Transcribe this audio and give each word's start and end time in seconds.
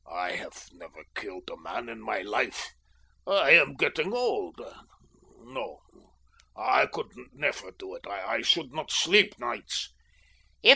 "I 0.11 0.31
have 0.31 0.65
never 0.73 1.05
killed 1.13 1.47
a 1.51 1.57
man 1.61 1.87
in 1.87 2.01
my 2.01 2.21
life. 2.21 2.71
I 3.27 3.51
am 3.51 3.75
getting 3.75 4.13
old. 4.13 4.59
No, 5.43 5.83
I 6.55 6.87
could 6.87 7.11
never 7.33 7.69
do 7.77 7.93
it. 7.93 8.07
I 8.07 8.41
should 8.41 8.73
not 8.73 8.89
sleep 8.89 9.37
nights." 9.37 9.93